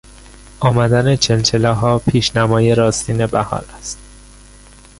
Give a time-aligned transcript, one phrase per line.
[0.59, 3.99] آمدن چلچلهها پیشنمای راستین بهار است.